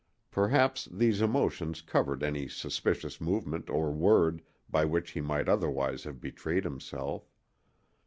[0.31, 6.19] Perhaps these emotions covered any suspicious movement or word by which he might otherwise have
[6.19, 7.29] betrayed himself.